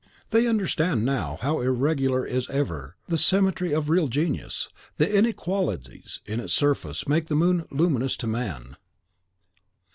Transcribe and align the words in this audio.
They 0.31 0.47
understand 0.47 1.05
now 1.05 1.37
how 1.43 1.59
irregular 1.61 2.25
is 2.25 2.49
ever 2.49 2.95
the 3.07 3.19
symmetry 3.19 3.71
of 3.71 3.87
real 3.87 4.07
genius. 4.07 4.69
The 4.97 5.15
inequalities 5.15 6.21
in 6.25 6.39
its 6.39 6.53
surface 6.53 7.07
make 7.07 7.27
the 7.27 7.35
moon 7.35 7.67
luminous 7.69 8.17
to 8.17 8.25
man. 8.25 8.77